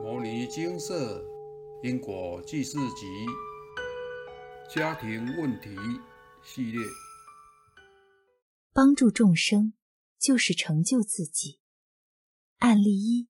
[0.02, 1.24] 《摩尼金色
[1.82, 3.06] 因果记事集》
[4.74, 5.70] 家庭问题
[6.44, 6.82] 系列，
[8.74, 9.72] 帮助众生
[10.18, 11.60] 就是成就自己。
[12.58, 13.28] 案例一：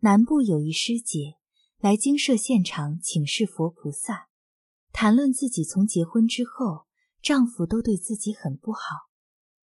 [0.00, 1.38] 南部有一师姐
[1.78, 4.28] 来精舍现场请示佛菩萨，
[4.92, 6.86] 谈论自己从结婚之后，
[7.22, 9.08] 丈夫都对自己很不好，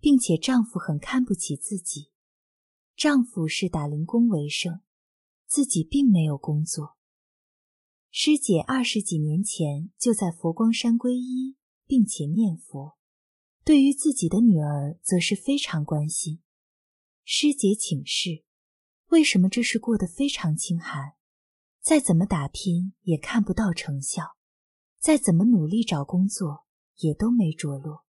[0.00, 2.10] 并且丈夫很看不起自己。
[2.96, 4.80] 丈夫是打零工为生。
[5.46, 6.96] 自己并没有工作。
[8.10, 11.56] 师姐二十几年前就在佛光山皈依，
[11.86, 12.96] 并且念佛。
[13.62, 16.40] 对于自己的女儿，则是非常关心。
[17.24, 18.44] 师姐请示：
[19.08, 21.14] 为什么这事过得非常清寒？
[21.80, 24.36] 再怎么打拼也看不到成效，
[24.98, 28.04] 再怎么努力找工作也都没着落。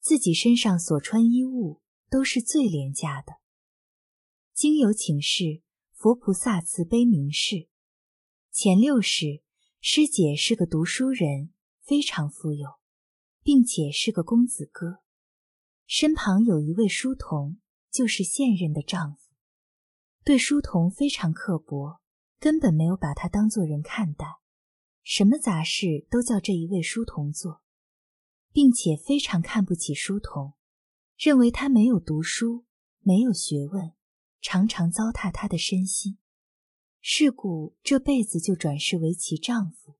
[0.00, 3.34] 自己身上所穿衣物都是最廉价的。
[4.52, 5.62] 经由请示。
[5.98, 7.66] 佛菩萨慈悲明示，
[8.52, 9.42] 前六世
[9.80, 12.76] 师姐是个读书人，非常富有，
[13.42, 15.00] 并且是个公子哥，
[15.88, 17.58] 身旁有一位书童，
[17.90, 19.32] 就是现任的丈夫，
[20.22, 22.00] 对书童非常刻薄，
[22.38, 24.24] 根本没有把他当做人看待，
[25.02, 27.60] 什么杂事都叫这一位书童做，
[28.52, 30.52] 并且非常看不起书童，
[31.16, 32.66] 认为他没有读书，
[33.00, 33.97] 没有学问。
[34.40, 36.18] 常常糟蹋她的身心，
[37.00, 39.96] 是故这辈子就转世为其丈夫。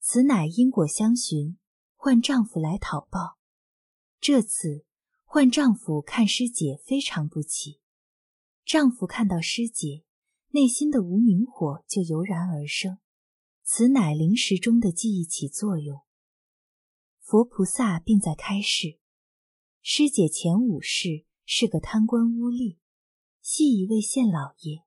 [0.00, 1.58] 此乃因果相循，
[1.94, 3.38] 换丈夫来讨报。
[4.20, 4.84] 这次
[5.24, 7.80] 换丈夫看师姐非常不起，
[8.64, 10.04] 丈夫看到师姐，
[10.50, 12.98] 内心的无名火就油然而生。
[13.62, 16.02] 此乃灵石中的记忆起作用。
[17.20, 19.00] 佛菩萨并在开示：
[19.82, 22.78] 师姐前五世是个贪官污吏。
[23.48, 24.82] 系一位县老爷，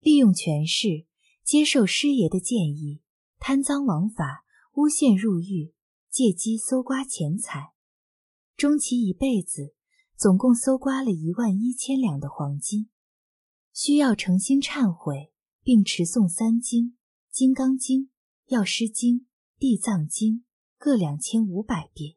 [0.00, 1.06] 利用权势
[1.42, 3.00] 接受师爷的建议，
[3.38, 5.72] 贪赃枉法，诬陷入狱，
[6.10, 7.72] 借机搜刮钱财。
[8.54, 9.74] 终其一辈子，
[10.14, 12.90] 总共搜刮了一万一千两的黄金。
[13.72, 16.88] 需要诚心忏悔，并持诵三经：
[17.30, 18.02] 《金刚经》
[18.48, 19.20] 《药师经》
[19.58, 20.34] 《地藏经》
[20.76, 22.16] 各两千五百遍。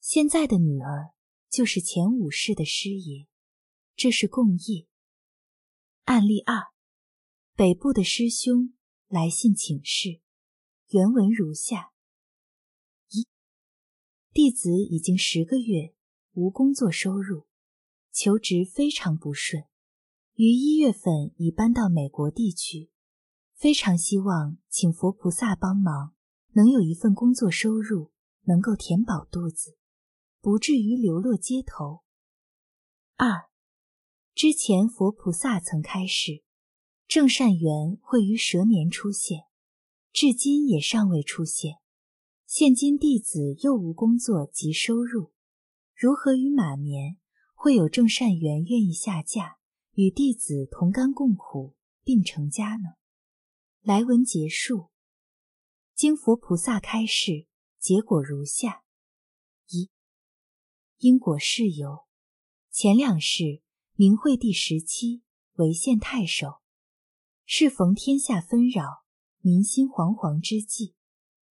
[0.00, 1.10] 现在的女儿
[1.50, 3.26] 就是前五世的师爷。
[3.96, 4.86] 这是共业。
[6.04, 6.72] 案例二，
[7.54, 8.74] 北部的师兄
[9.08, 10.20] 来信请示，
[10.88, 11.92] 原文如下：
[13.10, 13.26] 一，
[14.32, 15.94] 弟子已经十个月
[16.32, 17.46] 无工作收入，
[18.10, 19.64] 求职非常不顺，
[20.34, 22.90] 于一月份已搬到美国地区，
[23.54, 26.14] 非常希望请佛菩萨帮忙，
[26.52, 28.12] 能有一份工作收入，
[28.42, 29.78] 能够填饱肚子，
[30.40, 32.02] 不至于流落街头。
[33.16, 33.53] 二。
[34.34, 36.42] 之前佛菩萨曾开示，
[37.06, 39.44] 正善缘会于蛇年出现，
[40.12, 41.76] 至今也尚未出现。
[42.44, 45.32] 现今弟子又无工作及收入，
[45.94, 47.16] 如何于马年
[47.54, 49.58] 会有正善缘愿意下嫁，
[49.92, 52.94] 与弟子同甘共苦，并成家呢？
[53.82, 54.90] 来文结束。
[55.94, 57.46] 经佛菩萨开示，
[57.78, 58.82] 结果如下：
[59.68, 59.90] 一、
[60.98, 62.06] 因果事由，
[62.72, 63.62] 前两世。
[63.96, 65.22] 明惠帝时期
[65.52, 66.60] 为县太守，
[67.46, 69.04] 适逢天下纷扰、
[69.38, 70.96] 民心惶惶之际，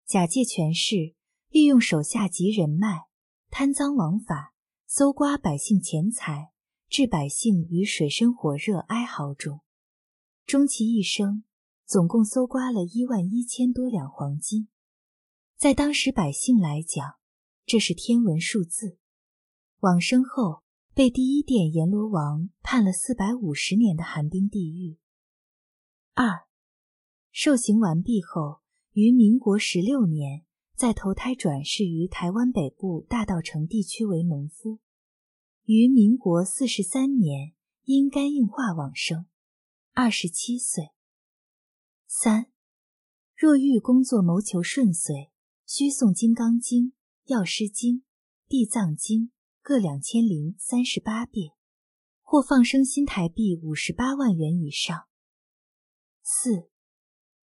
[0.07, 1.13] 假借权势，
[1.49, 3.05] 利用手下及人脉，
[3.51, 4.55] 贪赃枉法，
[4.87, 6.51] 搜刮百姓钱财，
[6.89, 9.61] 置百姓于水深火热哀嚎中。
[10.47, 11.43] 终其一生，
[11.85, 14.67] 总共搜刮了一万一千多两黄金，
[15.57, 17.17] 在当时百姓来讲，
[17.67, 18.97] 这是天文数字。
[19.81, 20.63] 往生后。
[20.93, 24.97] 被第一殿阎罗王判了四百五十年的寒冰地狱。
[26.13, 26.45] 二，
[27.31, 28.59] 受刑完毕后，
[28.91, 30.43] 于民国十六年
[30.75, 34.79] 再投胎转世于台湾北部大道城地区为农夫，
[35.63, 37.53] 于民国四十三年
[37.85, 39.27] 因肝硬化往生，
[39.93, 40.89] 二十七岁。
[42.05, 42.51] 三，
[43.33, 45.31] 若欲工作谋求顺遂，
[45.65, 46.87] 需诵《金刚经》
[47.27, 47.95] 《药师经》
[48.49, 49.27] 《地藏经》。
[49.63, 51.53] 各两千零三十八遍，
[52.23, 55.07] 或放生新台币五十八万元以上。
[56.23, 56.71] 四，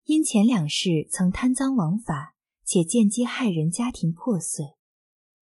[0.05, 4.77] 因前两世曾贪赃枉法，且间接害人家庭破碎，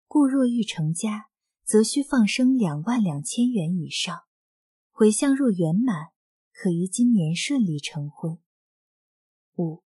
[0.06, 1.30] 故若欲成家，
[1.64, 4.24] 则需放生两万两千元以上。
[4.90, 6.08] 回向若圆满，
[6.52, 8.38] 可于今年顺利成婚。
[9.56, 9.82] 五，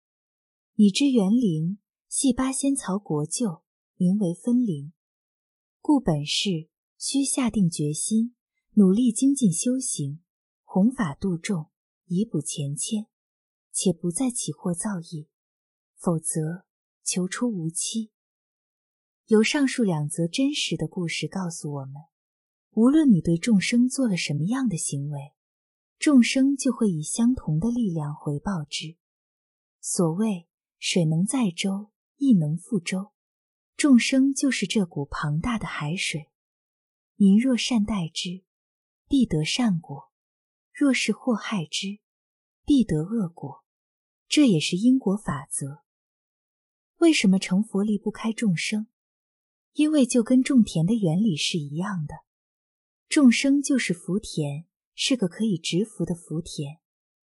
[0.74, 1.78] 已知园林
[2.08, 3.62] 系八仙草国舅，
[3.94, 4.92] 名为分灵。
[5.86, 8.34] 故本世需下定决心，
[8.72, 10.22] 努力精进修行，
[10.62, 11.66] 弘法度众，
[12.06, 13.04] 以补前愆。
[13.70, 15.28] 且不再起祸造业，
[15.98, 16.64] 否则
[17.02, 18.12] 求出无期。
[19.26, 21.96] 由上述两则真实的故事告诉我们，
[22.70, 25.34] 无论你对众生做了什么样的行为，
[25.98, 28.96] 众生就会以相同的力量回报之。
[29.82, 30.48] 所谓
[30.78, 33.10] 水能载舟，亦能覆舟，
[33.76, 36.30] 众生就是这股庞大的海水。
[37.16, 38.44] 您若善待之，
[39.08, 40.10] 必得善果；
[40.72, 41.98] 若是祸害之，
[42.64, 43.64] 必得恶果。
[44.28, 45.82] 这也是因果法则。
[46.98, 48.86] 为什么成佛离不开众生？
[49.74, 52.14] 因为就跟种田的原理是一样的，
[53.08, 56.78] 众生就是福田，是个可以植福的福田，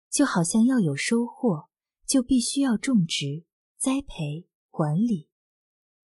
[0.08, 1.69] 就好像要有收获，
[2.06, 3.44] 就必须要种植、
[3.76, 5.29] 栽培、管理。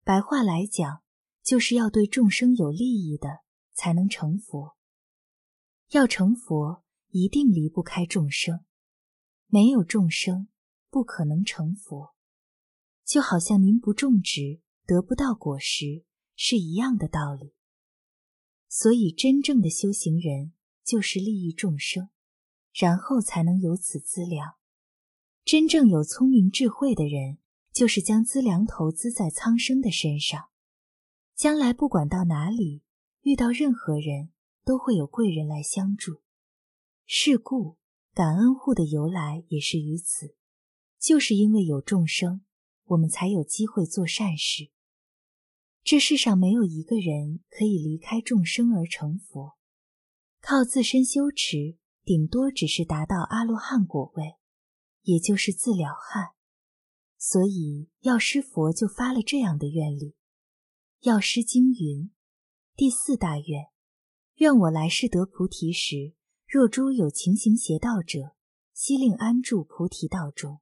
[0.08, 1.02] 白话来讲，
[1.43, 3.40] 就是要对众生有利益的，
[3.75, 4.75] 才能成佛。
[5.90, 8.64] 要成佛，一定离不开众生，
[9.49, 10.49] 没有众生，
[10.88, 12.14] 不可能成佛。
[13.05, 16.06] 就好像您不种植，得不到果实。
[16.34, 17.52] 是一样的道理，
[18.66, 22.08] 所以真正的修行人就是利益众生，
[22.72, 24.55] 然后才能有此资粮。
[25.44, 27.37] 真正有聪明智慧的人，
[27.79, 30.49] 就是将资粮投资在苍生的身上，
[31.37, 32.83] 将来不管到哪里，
[33.21, 34.31] 遇到任何人
[34.65, 36.21] 都会有贵人来相助。
[37.07, 37.77] 是故
[38.13, 40.35] 感恩户的由来也是于此，
[40.99, 42.41] 就是因为有众生，
[42.87, 44.73] 我们才有机会做善事。
[45.85, 49.57] 这世上没有一个人可以离开众生而成佛，
[50.41, 54.35] 靠自身修持，顶多只是达到阿罗汉果位，
[55.03, 56.31] 也就是自了汉。
[57.19, 60.15] 所以药师佛就发了这样的愿力：
[61.00, 62.11] 药师经云，
[62.75, 63.67] 第四大愿，
[64.37, 66.15] 愿我来世得菩提时，
[66.47, 68.35] 若诸有情行邪道者，
[68.73, 70.61] 悉令安住菩提道中；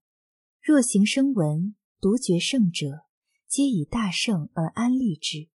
[0.60, 3.06] 若行声闻、独觉圣者。
[3.48, 5.48] 皆以大圣而安立之。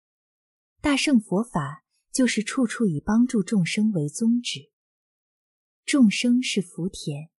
[0.82, 4.70] 大圣佛法就是处处以帮助众生为宗旨。
[5.86, 7.30] 众生是福田，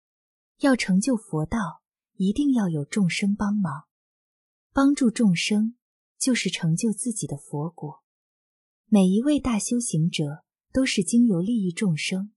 [0.61, 1.78] 要成就佛道，
[2.19, 3.85] 一定要有众生帮忙。
[4.73, 5.75] 帮助众生，
[6.17, 8.03] 就是成就自己的佛果。
[8.87, 10.43] 每一位大修行者，
[10.73, 12.33] 都是经由利益众生、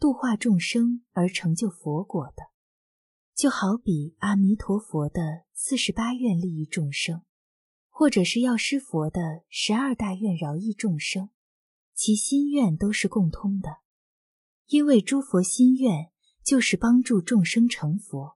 [0.00, 2.44] 度化众生而成就佛果的。
[3.34, 7.20] 就好比阿弥陀佛的四十八愿利益众生。
[7.98, 11.30] 或者是药师佛的十二大愿饶益众生，
[11.94, 13.78] 其心愿都是共通的，
[14.66, 16.10] 因为诸佛心愿
[16.42, 18.35] 就是帮助众生成佛。